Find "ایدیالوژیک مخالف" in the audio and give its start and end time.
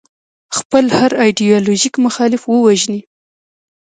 1.23-2.41